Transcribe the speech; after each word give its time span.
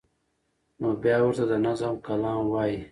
نو 0.79 0.89
بیا 1.01 1.17
ورته 1.23 1.43
د 1.51 1.53
نظم 1.65 1.93
کلام 2.07 2.41
وایی 2.53 2.77